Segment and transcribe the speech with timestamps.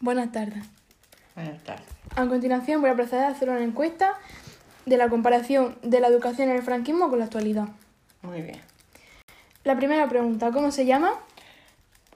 [0.00, 0.64] Buenas tardes.
[1.34, 1.86] Buenas tardes.
[2.14, 4.14] A continuación voy a proceder a hacer una encuesta
[4.84, 7.68] de la comparación de la educación en el franquismo con la actualidad.
[8.22, 8.60] Muy bien.
[9.64, 11.12] La primera pregunta, ¿cómo se llama?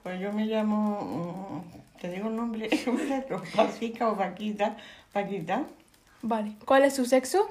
[0.03, 2.69] Pues yo me llamo, mm, te digo el nombre,
[3.55, 4.77] Pacica o Paquita.
[5.11, 5.65] Paquita.
[6.21, 6.53] Vale.
[6.65, 7.49] ¿Cuál es su sexo?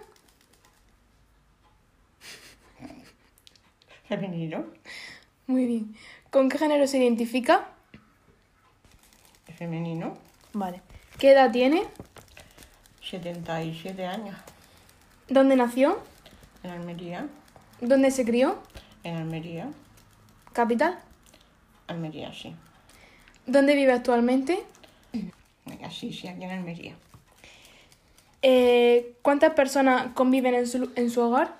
[4.09, 4.65] Femenino.
[5.47, 5.95] Muy bien.
[6.31, 7.69] ¿Con qué género se identifica?
[9.61, 10.17] Femenino.
[10.55, 10.81] Vale.
[11.19, 11.85] ¿Qué edad tiene?
[13.03, 14.35] 77 años.
[15.29, 16.01] ¿Dónde nació?
[16.63, 17.27] En Almería.
[17.83, 18.59] ¿Dónde se crió?
[19.05, 19.69] En Almería.
[20.55, 20.99] ¿Capital?
[21.89, 22.57] Almería, sí.
[23.45, 24.65] ¿Dónde vive actualmente?
[25.91, 26.95] Sí, sí, aquí en Almería.
[28.41, 31.55] Eh, ¿Cuántas personas conviven en su, en su hogar?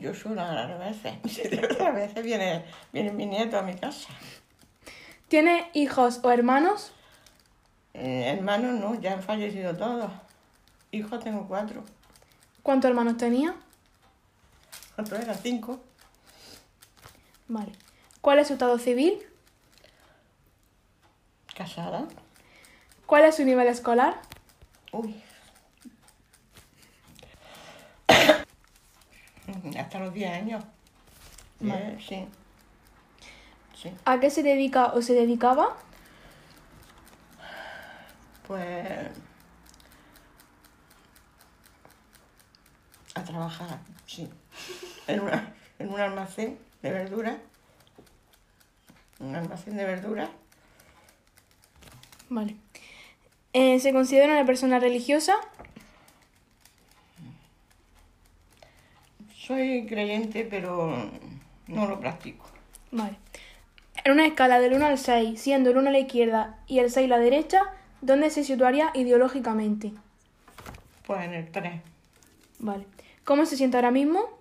[0.00, 1.12] Yo sola a veces.
[1.80, 4.08] A veces viene, viene mi nieto a mi casa.
[5.28, 6.94] ¿Tiene hijos o hermanos?
[7.98, 10.10] Eh, hermanos no, ya han fallecido todos.
[10.90, 11.82] Hijos tengo cuatro.
[12.62, 13.54] ¿Cuántos hermanos tenía?
[14.94, 15.38] ¿Cuántos eran?
[15.42, 15.80] Cinco.
[17.48, 17.72] Vale.
[18.20, 19.18] ¿Cuál es su estado civil?
[21.56, 22.06] Casada.
[23.06, 24.20] ¿Cuál es su nivel escolar?
[24.92, 25.22] Uy.
[29.78, 30.64] Hasta los 10 años.
[31.60, 31.94] Vale.
[31.94, 32.26] Eh, sí.
[33.74, 33.90] Sí.
[34.04, 35.76] ¿A qué se dedica o se dedicaba?
[38.46, 39.10] Pues.
[43.14, 44.28] A trabajar, sí.
[45.06, 47.36] En, una- en un almacén de verduras.
[49.18, 50.28] Un almacén de verduras.
[52.28, 52.56] Vale.
[53.52, 55.34] Eh, ¿Se considera una persona religiosa?
[59.34, 61.10] Soy creyente, pero
[61.68, 62.46] no lo practico.
[62.90, 63.16] Vale.
[64.04, 66.90] En una escala del 1 al 6, siendo el 1 a la izquierda y el
[66.90, 67.60] 6 a la derecha,
[68.06, 69.92] ¿dónde se situaría ideológicamente?
[71.06, 71.80] Pues en el 3.
[72.60, 72.86] Vale.
[73.24, 74.38] ¿Cómo se siente ahora mismo?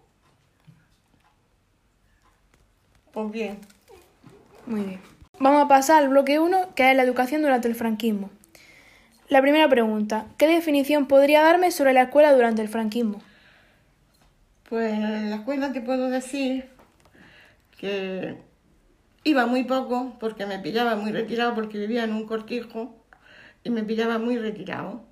[3.11, 3.59] Pues bien.
[4.65, 5.01] Muy bien.
[5.39, 8.29] Vamos a pasar al bloque 1, que es la educación durante el franquismo.
[9.27, 10.27] La primera pregunta.
[10.37, 13.21] ¿Qué definición podría darme sobre la escuela durante el franquismo?
[14.69, 16.69] Pues en la escuela te puedo decir
[17.77, 18.37] que
[19.23, 22.95] iba muy poco porque me pillaba muy retirado porque vivía en un cortijo
[23.65, 25.03] y me pillaba muy retirado.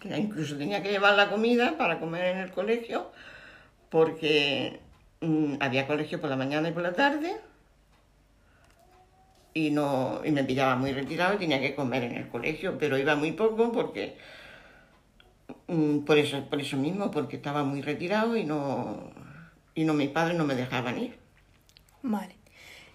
[0.00, 3.12] Que incluso tenía que llevar la comida para comer en el colegio
[3.88, 4.80] porque
[5.20, 7.36] mm, había colegio por la mañana y por la tarde
[9.54, 12.98] y no y me pillaba muy retirado y tenía que comer en el colegio, pero
[12.98, 14.16] iba muy poco porque
[15.68, 19.10] Mm, Por eso, por eso mismo, porque estaba muy retirado y no,
[19.74, 21.18] y no mis padres no me dejaban ir.
[22.02, 22.36] Vale.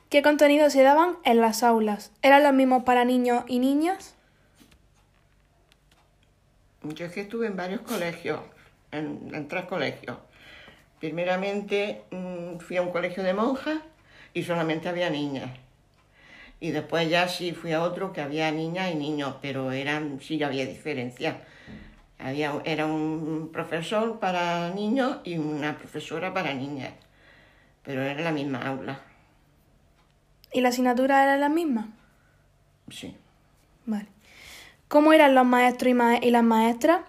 [0.10, 2.12] ¿Qué contenidos se daban en las aulas?
[2.22, 4.16] ¿Eran los mismos para niños y niñas?
[6.84, 8.42] Yo es que estuve en varios colegios,
[8.92, 10.18] en, en tres colegios.
[11.00, 13.80] Primeramente mm, fui a un colegio de monjas
[14.34, 15.52] y solamente había niñas.
[16.60, 20.42] Y después ya sí fui a otro que había niñas y niños, pero eran, sí
[20.44, 21.42] había diferencia.
[22.20, 26.94] Había, era un profesor para niños y una profesora para niñas,
[27.84, 29.02] pero era la misma aula,
[30.54, 31.90] ¿Y la asignatura era la misma?
[32.90, 33.16] sí.
[33.86, 34.08] Vale.
[34.92, 37.00] ¿Cómo eran los maestros y, ma- y las maestras?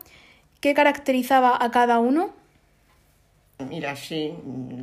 [0.61, 2.31] ¿Qué caracterizaba a cada uno?
[3.71, 4.35] Mira, sí,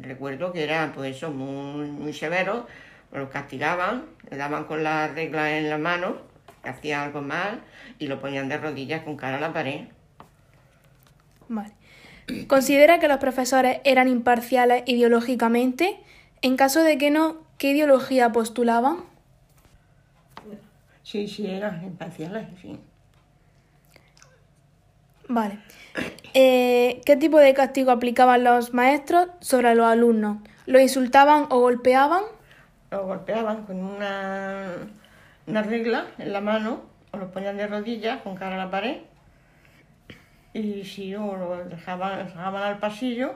[0.02, 2.66] recuerdo que eran pues eso, muy, muy severos,
[3.12, 6.18] los castigaban, le daban con la regla en la mano,
[6.64, 7.62] hacía algo mal,
[8.00, 9.88] y lo ponían de rodillas con cara a la pared.
[11.48, 11.74] Vale.
[12.48, 16.00] ¿Considera que los profesores eran imparciales ideológicamente?
[16.42, 18.98] En caso de que no, ¿qué ideología postulaban?
[21.04, 22.80] Sí, sí, eran imparciales, sí.
[25.30, 25.60] Vale.
[26.34, 30.38] Eh, ¿Qué tipo de castigo aplicaban los maestros sobre los alumnos?
[30.66, 32.24] ¿Los insultaban o golpeaban?
[32.92, 34.66] Los golpeaban con una,
[35.48, 36.82] una regla en la mano,
[37.12, 38.98] o los ponían de rodillas con cara a la pared,
[40.54, 43.34] y si o lo dejaban, dejaban al pasillo,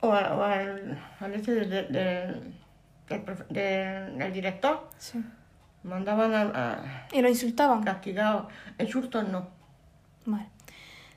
[0.00, 1.92] o, a- o al, al este del, del-
[3.08, 4.88] del- del director.
[4.98, 5.24] Sí.
[5.84, 7.82] Mandaban a, a ¿Y los insultaban?
[7.84, 8.46] castigados.
[8.78, 9.48] Insultos no.
[10.26, 10.46] Vale.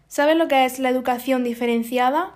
[0.08, 2.32] ¿Sabes lo que es la educación diferenciada?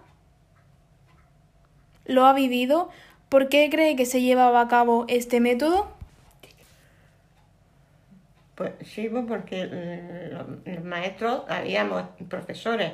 [2.05, 2.89] ¿Lo ha vivido?
[3.29, 5.89] ¿Por qué cree que se llevaba a cabo este método?
[8.55, 9.65] Pues sí, pues porque
[10.31, 12.91] los, los maestros, habíamos profesores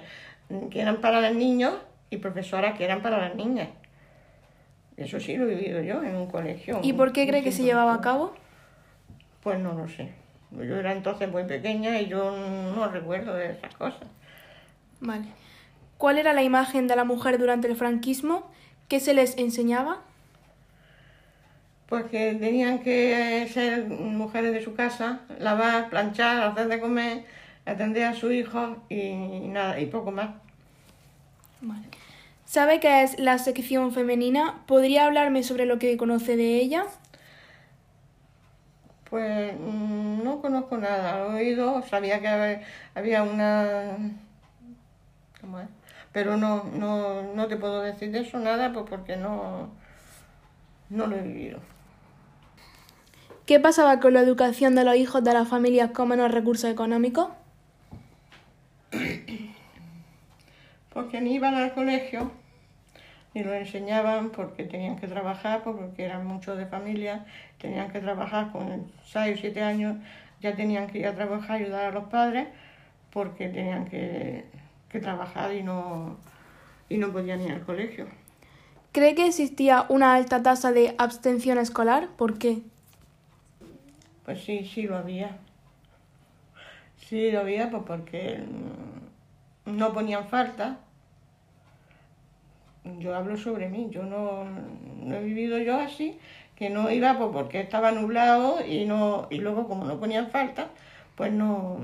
[0.70, 1.74] que eran para los niños
[2.10, 3.70] y profesoras que eran para las niñas.
[4.96, 6.80] Eso sí lo he vivido yo en un colegio.
[6.84, 8.34] ¿Y por qué cree que se llevaba a cabo?
[9.44, 10.12] Pues no lo sé.
[10.52, 12.32] Yo era entonces muy pequeña y yo
[12.76, 14.08] no recuerdo de esas cosas.
[15.00, 15.26] Vale.
[15.98, 18.50] ¿Cuál era la imagen de la mujer durante el franquismo?
[18.88, 20.02] ¿Qué se les enseñaba?
[21.88, 27.26] Pues que tenían que ser mujeres de su casa, lavar, planchar, hacer de comer,
[27.66, 29.14] atender a su hijo y
[29.48, 30.30] nada, y poco más.
[31.62, 31.88] Vale.
[32.46, 34.64] ¿Sabe qué es la sección femenina?
[34.68, 36.86] ¿Podría hablarme sobre lo que conoce de ella?
[39.10, 42.62] Pues mm, no conozco nada, lo he oído, sabía que
[42.96, 43.98] había una...
[45.48, 45.70] ¿Cómo es?
[46.12, 49.70] Pero no, no, no te puedo decir de eso nada pues porque no,
[50.90, 51.62] no lo he vivido.
[53.46, 57.30] ¿Qué pasaba con la educación de los hijos de las familias con menos recursos económicos?
[60.94, 62.30] Porque ni iban al colegio,
[63.34, 67.26] ni lo enseñaban porque tenían que trabajar, porque eran muchos de familia,
[67.60, 69.96] tenían que trabajar con 6 o 7 años,
[70.42, 72.48] ya tenían que ir a trabajar, ayudar a los padres,
[73.12, 74.46] porque tenían que,
[74.90, 76.18] que trabajar y no,
[76.90, 78.08] y no podían ir al colegio.
[78.92, 82.08] ¿Cree que existía una alta tasa de abstención escolar?
[82.18, 82.62] ¿Por qué?
[84.26, 85.38] Pues sí, sí lo había.
[86.98, 88.44] Sí lo había, pues porque
[89.66, 90.80] no ponían falta.
[93.00, 96.18] Yo hablo sobre mí, yo no, no he vivido yo así,
[96.56, 100.70] que no iba pues porque estaba nublado y no y luego como no ponían falta,
[101.16, 101.82] pues no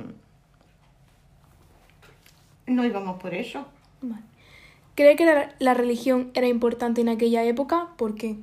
[2.68, 3.66] no íbamos por eso.
[4.96, 7.88] ¿Cree que la, la religión era importante en aquella época?
[7.98, 8.38] ¿Por qué?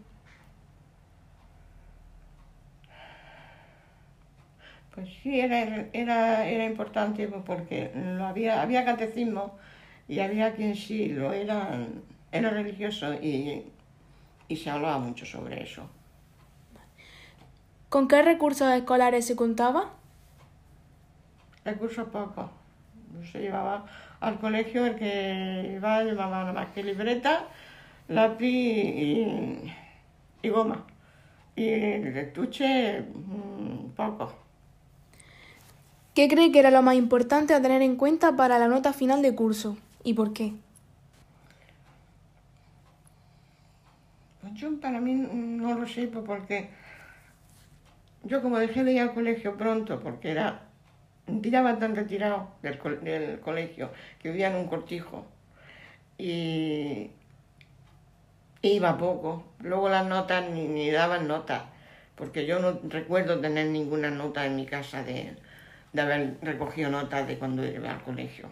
[4.95, 9.57] Pues sí, era, era, era importante porque lo había, había catecismo
[10.09, 11.87] y había quien sí lo era,
[12.33, 13.63] era religioso y,
[14.49, 15.89] y se hablaba mucho sobre eso.
[17.89, 19.91] ¿Con qué recursos escolares se contaba?
[21.65, 22.51] Recursos pocos.
[23.31, 23.87] Se llevaba
[24.21, 27.47] al colegio el que iba llevaba nada más que libreta,
[28.09, 29.73] lápiz y,
[30.43, 30.87] y goma.
[31.57, 34.33] Y el estuche, mm, poco.
[36.15, 39.23] ¿Qué cree que era lo más importante a tener en cuenta para la nota final
[39.23, 39.77] de curso?
[40.05, 40.55] ¿Y por qué?
[44.41, 46.71] Pues yo para mí no lo sé, pues porque
[48.25, 50.70] yo como dejé de ir al colegio pronto, porque era
[51.43, 53.91] ya bastante retirado del, del colegio,
[54.21, 55.27] que vivía en un cortijo,
[56.19, 57.11] y
[58.63, 59.45] iba poco.
[59.61, 61.63] Luego las notas ni, ni daban notas,
[62.15, 65.35] porque yo no recuerdo tener ninguna nota en mi casa de,
[65.93, 68.49] de haber recogido notas de cuando iba al colegio.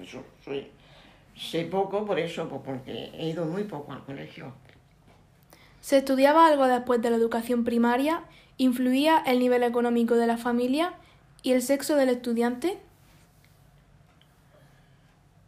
[0.00, 0.68] Eso, soy,
[1.36, 4.52] sé poco por eso, pues porque he ido muy poco al colegio.
[5.80, 8.22] ¿Se estudiaba algo después de la educación primaria?
[8.56, 10.94] ¿Influía el nivel económico de la familia
[11.42, 12.78] y el sexo del estudiante?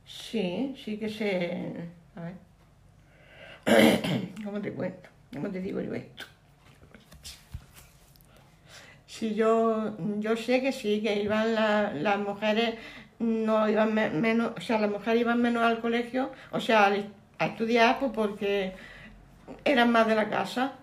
[0.07, 1.91] Sí, sí que se...
[2.17, 2.35] A ver.
[4.45, 5.09] ¿Cómo te cuento?
[5.33, 6.25] ¿Cómo te digo yo esto?
[9.07, 12.75] Sí, yo, yo sé que sí, que iban la- las mujeres,
[13.19, 16.93] no iban me- menos, o sea, las mujeres iban menos al colegio, o sea,
[17.39, 18.73] a estudiar, pues porque
[19.65, 20.75] eran más de la casa.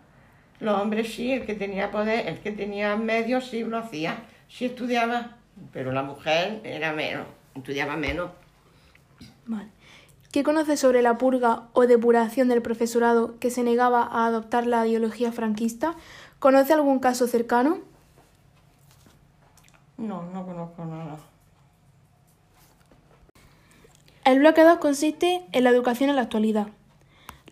[0.61, 4.17] Los hombres sí, el que tenía poder, el que tenía medios sí lo hacía,
[4.51, 5.37] sí estudiaba,
[5.71, 8.31] pero la mujer era menos, estudiaba menos.
[9.45, 9.69] Vale.
[10.31, 14.87] ¿Qué conoce sobre la purga o depuración del profesorado que se negaba a adoptar la
[14.87, 15.95] ideología franquista?
[16.39, 17.79] ¿Conoce algún caso cercano?
[19.97, 21.17] No, no conozco nada.
[24.23, 26.67] El bloque 2 consiste en la educación en la actualidad.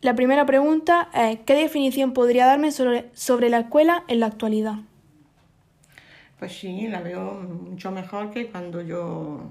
[0.02, 4.76] La primera pregunta es ¿qué definición podría darme sobre, sobre la escuela en la actualidad?
[6.40, 9.42] Pues sí, la veo mucho mejor que cuando yo,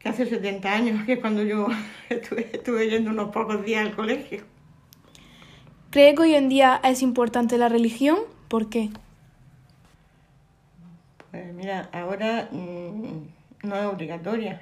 [0.00, 1.68] que hace 70 años, que cuando yo
[2.08, 4.42] estuve, estuve yendo unos pocos días al colegio.
[5.90, 8.18] ¿Cree que hoy en día es importante la religión?
[8.48, 8.90] ¿Por qué?
[11.30, 13.28] Pues mira, ahora mm,
[13.62, 14.60] no es obligatoria.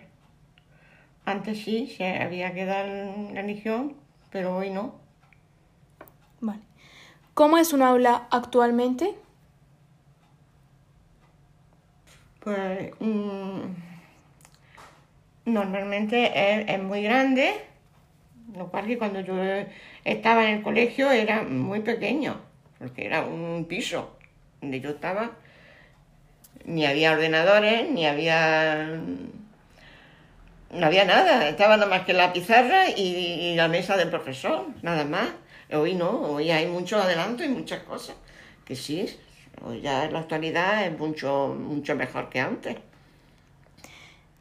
[1.24, 2.86] Antes sí, se había que dar
[3.32, 3.94] religión,
[4.30, 4.94] pero hoy no.
[6.42, 6.60] Vale.
[7.32, 9.14] ¿Cómo es un aula actualmente?
[12.44, 13.60] Pues mm,
[15.46, 17.54] normalmente es, muy grande,
[18.54, 19.34] lo cual que cuando yo
[20.04, 22.38] estaba en el colegio era muy pequeño,
[22.78, 24.18] porque era un piso
[24.60, 25.32] donde yo estaba.
[26.66, 29.00] Ni había ordenadores, ni había...
[30.70, 34.66] No había nada, estaba nada más que la pizarra y, y la mesa del profesor,
[34.82, 35.28] nada más.
[35.72, 38.16] Hoy no, hoy hay mucho adelanto y muchas cosas
[38.64, 39.06] que sí,
[39.82, 42.76] Ya en la actualidad es mucho, mucho mejor que antes.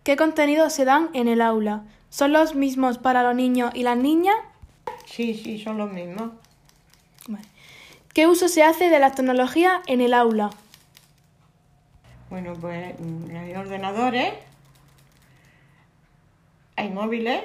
[0.03, 1.84] ¿Qué contenidos se dan en el aula?
[2.10, 4.36] ¿Son los mismos para los niños y las niñas?
[5.05, 6.32] Sí, sí, son los mismos.
[7.27, 7.46] Vale.
[8.13, 10.50] ¿Qué uso se hace de las tecnologías en el aula?
[12.29, 14.34] Bueno, pues mm, hay ordenadores,
[16.75, 17.43] hay móviles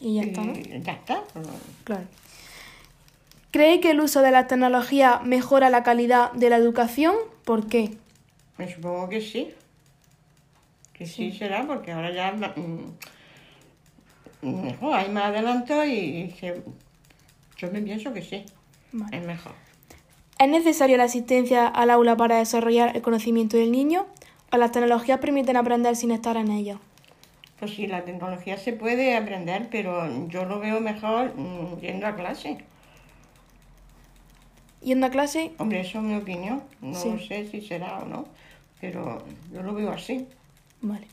[0.00, 0.52] Y ya está, ¿no?
[0.54, 1.22] y ya está.
[1.84, 2.04] Claro.
[3.50, 7.16] ¿Cree que el uso de la tecnología mejora la calidad de la educación?
[7.44, 7.90] ¿Por qué?
[8.58, 9.52] Me supongo que sí.
[10.92, 12.92] Que sí, será, porque ahora ya mm,
[14.62, 16.32] mejor, hay más adelanto y
[17.56, 18.44] yo me pienso que sí,
[18.92, 19.16] Vale.
[19.16, 19.52] es mejor.
[20.38, 24.06] ¿Es necesaria la asistencia al aula para desarrollar el conocimiento del niño?
[24.52, 26.78] ¿O las tecnologías permiten aprender sin estar en ellas?
[27.58, 32.14] Pues sí, la tecnología se puede aprender, pero yo lo veo mejor mm, yendo a
[32.14, 32.58] clase.
[34.82, 36.62] Yendo a clase, Hombre, eso es mi opinión.
[36.80, 37.26] No Sí.
[37.28, 38.26] sé si será o no,
[38.80, 39.22] pero
[39.52, 40.26] yo lo veo así.
[40.80, 41.06] Vale.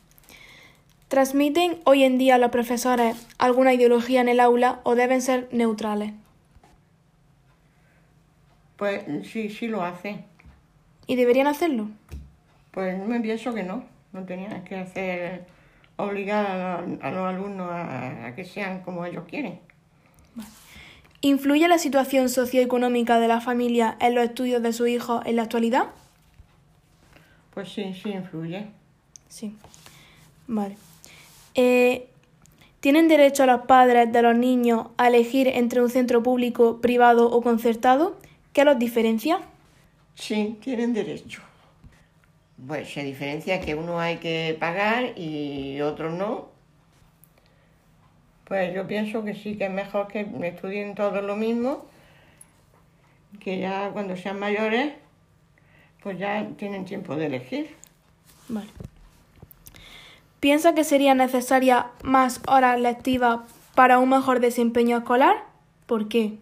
[1.08, 6.12] ¿Transmiten hoy en día los profesores alguna ideología en el aula o deben ser neutrales?
[8.76, 10.24] Pues sí, sí lo hace.
[11.06, 11.88] ¿Y deberían hacerlo?
[12.70, 13.84] Pues me pienso que no.
[14.12, 15.46] No tenían que hacer
[15.96, 19.58] obligar a, los- a los alumnos a, a que sean como ellos quieren.
[21.20, 25.42] ¿Influye la situación socioeconómica de la familia en los estudios de su hijo en la
[25.42, 25.86] actualidad?
[27.52, 28.66] Pues sí, sí influye.
[29.28, 29.54] Sí.
[30.46, 30.76] Vale.
[31.54, 32.08] Eh,
[32.80, 37.42] ¿Tienen derecho los padres de los niños a elegir entre un centro público, privado o
[37.42, 38.16] concertado?
[38.52, 39.40] ¿Qué los diferencia?
[40.14, 41.42] Sí, tienen derecho.
[42.64, 46.48] Pues se diferencia que uno hay que pagar y otros no.
[48.48, 51.84] Pues yo pienso que sí, que es mejor que estudien todos lo mismo,
[53.40, 54.94] que ya cuando sean mayores,
[56.02, 57.76] pues ya tienen tiempo de elegir.
[58.48, 58.70] Vale.
[60.40, 63.40] ¿Piensa que sería necesaria más horas lectivas
[63.74, 65.44] para un mejor desempeño escolar?
[65.84, 66.38] ¿Por qué?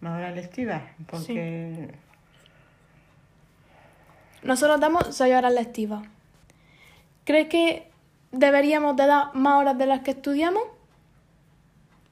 [0.00, 1.94] Más horas lectivas, porque
[4.42, 6.02] Nosotros damos 6 horas lectivas.
[7.24, 7.90] ¿Crees que
[8.32, 10.62] deberíamos de dar más horas de las que estudiamos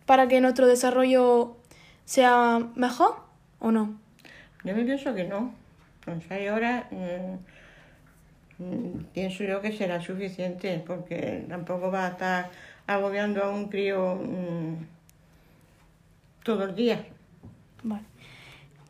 [0.07, 1.57] para que nuestro desarrollo
[2.04, 3.16] sea mejor
[3.59, 4.00] o no?
[4.64, 5.52] yo me pienso que no.
[6.04, 7.35] Con seis horas mm,
[8.64, 12.50] mm, pienso yo que será suficiente, porque tampoco va a estar
[12.87, 14.85] agobiando a un crío mm,
[16.42, 17.04] todo el día.
[17.83, 18.04] Vale.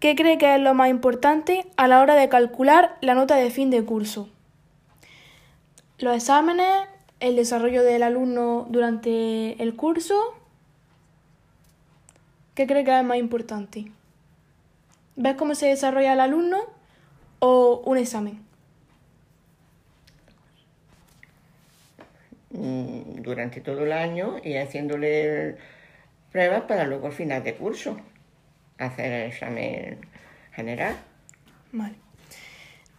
[0.00, 3.50] ¿Qué cree que es lo más importante a la hora de calcular la nota de
[3.50, 4.31] fin de curso?
[5.98, 6.88] Los exámenes,
[7.20, 10.18] el desarrollo del alumno durante el curso.
[12.54, 13.90] ¿Qué cree que es más importante?
[15.16, 16.58] ¿Ves cómo se desarrolla el alumno
[17.38, 18.52] o un examen?
[22.52, 25.56] mm, durante todo el año y haciéndole
[26.30, 27.96] pruebas para luego al final de curso
[28.78, 29.98] hacer el examen
[30.52, 30.96] general.
[31.72, 31.94] Vale.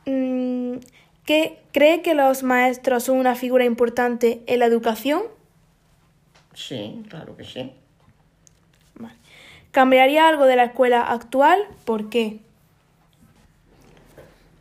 [0.05, 0.77] Mm,
[1.25, 5.23] ¿Qué cree que los maestros son una figura importante en la educación?
[6.53, 7.71] Sí, claro que sí.
[8.95, 9.15] Vale.
[9.71, 11.59] ¿Cambiaría algo de la escuela actual?
[11.85, 12.39] ¿Por qué?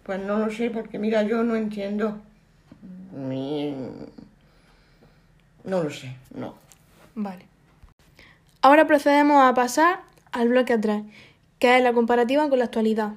[0.04, 2.20] Pues no lo sé, porque mira, yo no entiendo.
[3.12, 3.74] Ni...
[5.64, 6.54] No lo sé, no.
[7.14, 7.46] Vale.
[8.62, 10.00] Ahora procedemos a pasar
[10.32, 11.02] al bloque 3,
[11.58, 13.14] que es la comparativa con la actualidad.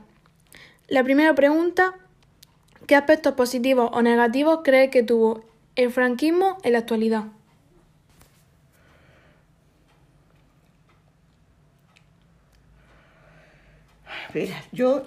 [0.87, 1.95] La primera pregunta,
[2.87, 5.43] ¿qué aspectos positivos o negativos cree que tuvo
[5.75, 7.25] el franquismo en la actualidad?
[14.33, 15.05] Mira, yo,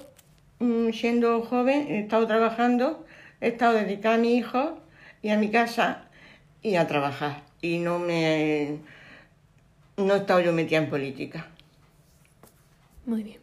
[0.59, 3.05] mm, siendo joven, he estado trabajando,
[3.41, 4.79] he estado dedicada a mi hijo
[5.23, 6.05] y a mi casa
[6.63, 7.43] y a trabajar.
[7.61, 8.79] Y no me...
[9.99, 11.47] No he estado yo metida en política.
[13.05, 13.41] Muy bien.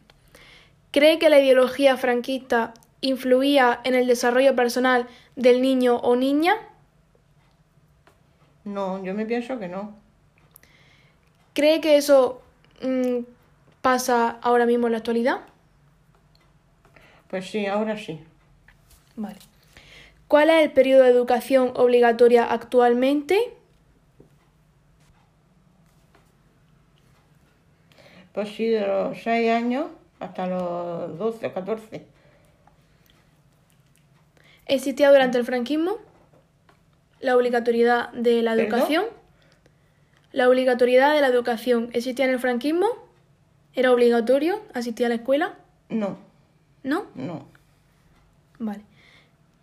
[0.90, 2.72] ¿Cree que la ideología franquista
[3.06, 6.54] influía en el desarrollo personal del niño o niña?
[8.64, 9.94] No, yo me pienso que no.
[11.54, 12.42] ¿Cree que eso
[12.82, 13.20] mm,
[13.80, 15.40] pasa ahora mismo en la actualidad?
[17.28, 18.20] Pues sí, ahora sí.
[19.16, 19.38] Vale.
[20.28, 23.38] ¿Cuál es el periodo de educación obligatoria actualmente?
[28.32, 29.86] Pues sí, de los 6 años
[30.20, 32.15] hasta los 12 o 14.
[34.66, 35.96] ¿Existía durante el franquismo
[37.20, 38.66] la obligatoriedad de la ¿Perdón?
[38.66, 39.04] educación?
[40.32, 42.86] ¿La obligatoriedad de la educación existía en el franquismo?
[43.74, 45.54] ¿Era obligatorio asistir a la escuela?
[45.88, 46.18] No,
[46.82, 47.06] ¿No?
[47.14, 47.46] no.
[48.58, 48.80] Vale.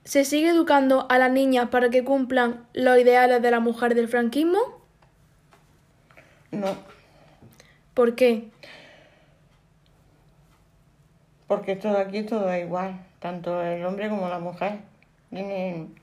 [0.03, 4.07] ¿Se sigue educando a las niñas para que cumplan los ideales de la mujer del
[4.07, 4.59] franquismo?
[6.51, 6.75] No,
[7.93, 8.49] ¿Por qué?
[11.47, 14.79] porque todo aquí todo igual, tanto el hombre como la mujer
[15.33, 15.95] tienen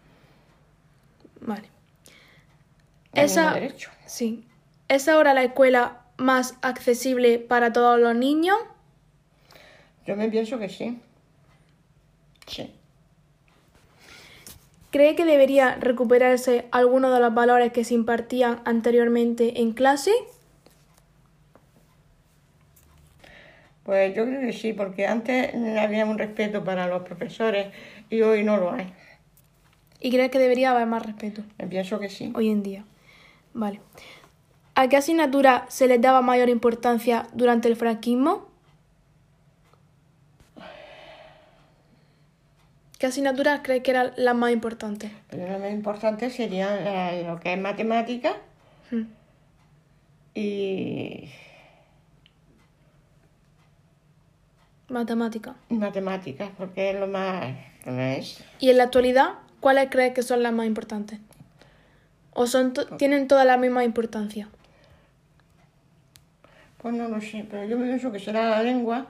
[1.40, 1.68] Vale.
[3.12, 3.90] el Esa, mismo derecho.
[4.06, 4.44] sí.
[4.88, 8.56] ¿Es ahora la escuela más accesible para todos los niños?
[10.06, 11.00] Yo me pienso que sí.
[12.46, 12.74] Sí.
[14.90, 20.10] ¿Cree que debería recuperarse alguno de los valores que se impartían anteriormente en clase?
[23.84, 27.68] Pues yo creo que sí, porque antes había un respeto para los profesores
[28.10, 28.92] y hoy no lo hay.
[30.00, 32.32] ¿Y cree que debería haber más respeto pienso que sí.
[32.34, 32.84] hoy en día?
[33.52, 33.80] Vale.
[34.74, 38.48] ¿A qué asignatura se les daba mayor importancia durante el franquismo?
[42.98, 45.10] ¿Qué asignaturas cree que eran las más importantes?
[45.30, 48.34] Pero lo más importante sería la- lo que es matemática
[48.90, 49.04] Hmm.
[50.34, 51.28] y
[54.88, 55.54] Matemática.
[55.68, 57.54] matemáticas, porque es lo más...
[57.86, 58.42] ¿no es?
[58.58, 61.18] ¿Y en la actualidad, cuáles cree que son las más importantes?
[62.32, 64.48] ¿O son tienen todas la misma importancia?
[66.78, 69.06] Pues no lo sé, pero yo me pienso que será la lengua,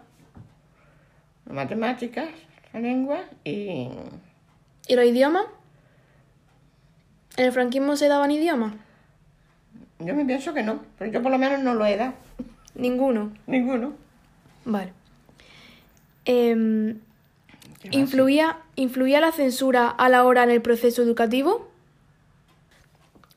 [1.46, 2.28] las matemáticas,
[2.72, 3.88] la lengua y...
[4.88, 5.44] ¿Y los idiomas?
[7.36, 8.72] ¿En el franquismo se daban idiomas?
[10.00, 12.14] Yo me pienso que no, pero yo por lo menos no lo he dado,
[12.74, 13.32] Ninguno.
[13.46, 13.92] ninguno.
[14.64, 14.92] Vale.
[16.24, 17.00] Em, ¿Qué va a
[17.90, 21.68] ¿influía, ¿Influía la censura a la hora en el proceso educativo?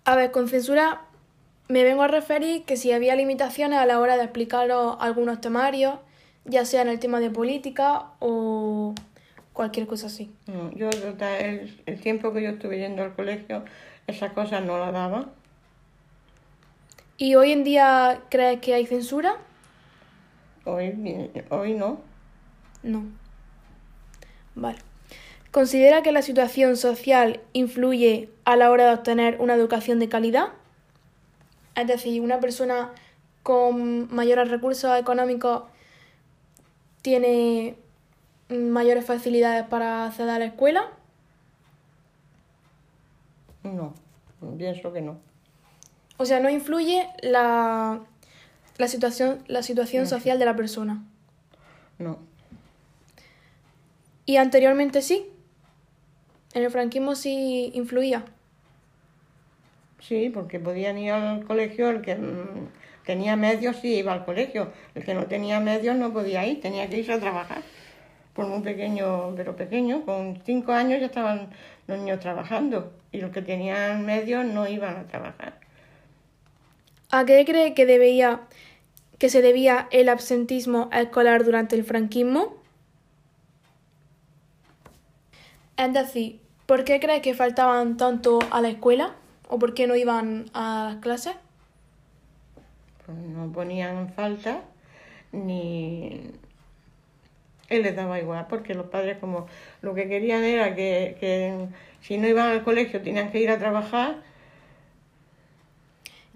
[0.05, 1.01] A ver, con censura
[1.69, 4.69] me vengo a referir que si había limitaciones a la hora de explicar
[4.99, 5.95] algunos temarios,
[6.45, 8.93] ya sea en el tema de política o
[9.53, 10.31] cualquier cosa así.
[10.47, 13.63] No, yo el, el tiempo que yo estuve yendo al colegio,
[14.07, 15.29] esas cosas no las daba.
[17.17, 19.37] ¿Y hoy en día crees que hay censura?
[20.65, 22.01] Hoy, hoy no.
[22.81, 23.05] No.
[24.55, 24.77] Vale.
[25.51, 30.49] ¿Considera que la situación social influye a la hora de obtener una educación de calidad?
[31.75, 32.91] Es decir, una persona
[33.43, 35.63] con mayores recursos económicos
[37.03, 37.75] tiene
[38.49, 40.91] mayores facilidades para acceder a la escuela.
[43.63, 43.93] No,
[44.57, 45.19] pienso que no.
[46.17, 47.99] O sea, no influye la,
[48.77, 51.03] la situación, la situación social de la persona.
[51.99, 52.32] No.
[54.25, 55.27] Y anteriormente sí.
[56.53, 58.25] En el franquismo sí influía.
[59.99, 62.67] Sí, porque podían ir al colegio, el que mm,
[63.05, 66.89] tenía medios sí iba al colegio, el que no tenía medios no podía ir, tenía
[66.89, 67.61] que irse a trabajar.
[68.33, 71.49] Por muy pequeño, pero pequeño, con cinco años ya estaban
[71.87, 75.59] los niños trabajando y los que tenían medios no iban a trabajar.
[77.11, 78.41] ¿A qué cree que debía
[79.19, 82.57] que se debía el absentismo escolar durante el franquismo?
[85.77, 89.15] Es decir, ¿por qué cree que faltaban tanto a la escuela?
[89.49, 91.35] ¿O por qué no iban a las clases?
[93.05, 94.61] Pues no ponían falta
[95.31, 96.31] ni
[97.69, 99.47] él les daba igual, porque los padres como
[99.81, 101.67] lo que querían era que, que
[102.01, 104.17] si no iban al colegio tenían que ir a trabajar,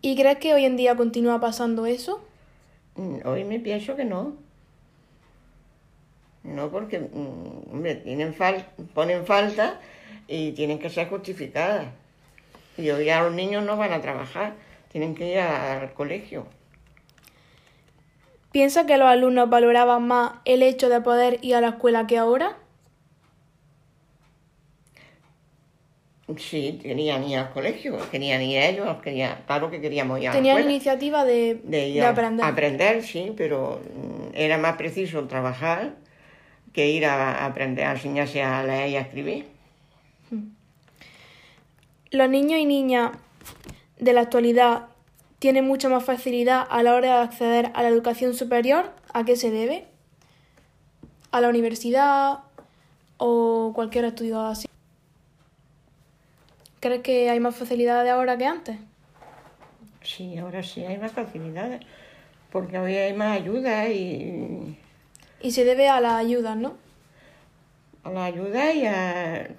[0.01, 2.21] ¿Y crees que hoy en día continúa pasando eso?
[2.95, 4.35] Mm, Hoy me pienso que no.
[6.47, 9.79] No, porque, mm, hombre, tienen fal ponen falta
[10.27, 11.87] y tienen que ser justificadas.
[12.77, 14.53] Y hoy ya los niños no van a trabajar,
[14.91, 16.45] tienen que ir a- al colegio.
[18.51, 22.17] ¿Piensa que los alumnos valoraban más el hecho de poder ir a la escuela que
[22.17, 22.57] ahora?
[26.37, 30.37] Sí, querían ir al colegio, querían ir ellos, querían, claro que queríamos ir a la
[30.37, 30.71] Tenían escuela.
[30.71, 32.45] iniciativa de, de, ir de a- aprender.
[32.45, 35.93] a aprender, sí, pero mm, era más preciso trabajar
[36.77, 39.47] que ir a, aprender a enseñarse a leer y a escribir.
[42.11, 43.13] Los niños y niñas
[43.97, 44.85] de la actualidad
[45.39, 48.91] tienen mucha más facilidad a la hora de acceder a la educación superior.
[49.11, 49.87] ¿A qué se debe?
[51.31, 52.41] ¿A la universidad
[53.17, 54.67] o cualquier estudio así?
[56.79, 58.77] ¿Crees que hay más facilidades ahora que antes?
[60.03, 61.81] Sí, ahora sí hay más facilidades,
[62.51, 64.77] porque hoy hay más ayuda y
[65.41, 66.77] Y se debe a las ayudas, ¿no?
[68.07, 69.49] a la ayuda y a...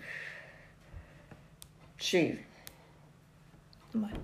[1.98, 2.38] Sí,
[3.92, 4.14] Vale.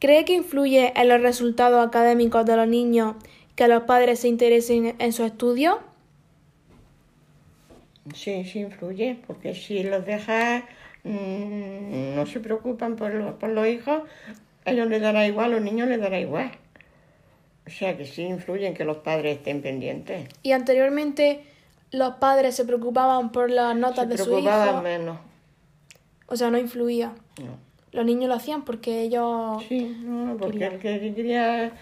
[0.00, 3.16] ¿Cree que influye en los resultados académicos de los niños
[3.56, 5.80] que los padres se interesen en su estudio?
[8.14, 10.64] Sí, sí influye, porque si los dejas,
[11.04, 14.02] mmm, no se preocupan por, lo, por los hijos,
[14.64, 16.52] a ellos les dará igual, a los niños les dará igual.
[17.68, 20.26] O sea que sí influyen que los padres estén pendientes.
[20.42, 21.42] Y anteriormente
[21.90, 24.36] los padres se preocupaban por las notas de su hijo.
[24.36, 25.18] Se preocupaban menos.
[26.28, 27.12] O sea, no influía.
[27.42, 27.58] No.
[27.92, 29.62] Los niños lo hacían porque ellos...
[29.68, 31.72] Sí, no, porque el que quería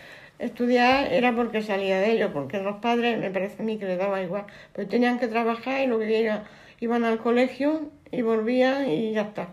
[0.40, 3.98] estudiar era porque salía de ellos, porque los padres me parece a mí que les
[3.98, 4.46] daba igual.
[4.72, 6.48] Pues tenían que trabajar y lo que era,
[6.80, 9.50] iban al colegio y volvían y ya está.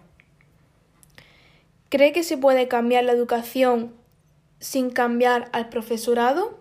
[1.89, 3.93] ¿Cree que se puede cambiar la educación
[4.63, 6.57] sin cambiar al profesorado?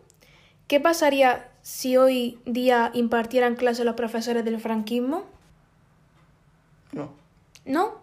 [0.67, 5.23] ¿Qué pasaría si hoy día impartieran clases los profesores del franquismo?
[6.91, 7.11] No.
[7.65, 7.95] ¿No?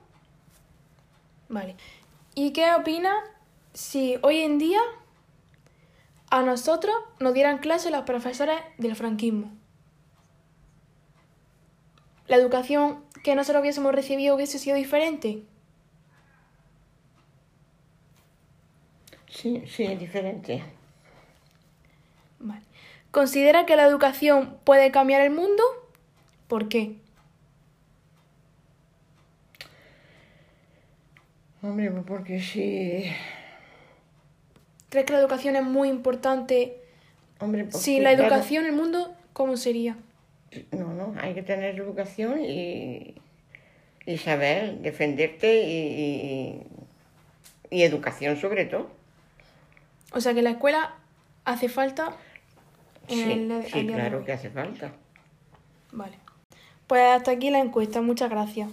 [1.49, 1.75] Vale.
[2.33, 3.13] ¿Y qué opina
[3.73, 4.79] si hoy en día
[6.29, 9.51] a nosotros nos dieran clases los profesores del franquismo?
[12.27, 15.43] ¿La educación que nosotros hubiésemos recibido hubiese sido diferente?
[19.29, 20.63] Sí, sí, es diferente.
[22.39, 22.61] Vale.
[23.11, 25.63] ¿Considera que la educación puede cambiar el mundo?
[26.47, 26.95] ¿Por qué?
[31.61, 33.03] Hombre, pues porque si...
[34.89, 36.77] ¿Crees que la educación es muy importante?
[37.39, 39.97] Hombre, porque, Sin la claro, educación, el mundo, ¿cómo sería?
[40.71, 43.15] No, no, hay que tener educación y,
[44.05, 46.63] y saber defenderte y,
[47.71, 48.98] y, y educación sobre todo.
[50.13, 50.93] O sea que la escuela
[51.45, 52.13] hace falta
[53.07, 54.91] en Sí, el- sí claro que hace falta.
[55.91, 56.17] Vale.
[56.87, 58.01] Pues hasta aquí la encuesta.
[58.01, 58.69] Muchas gracias.